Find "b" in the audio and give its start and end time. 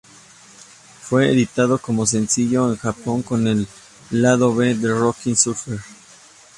4.55-4.73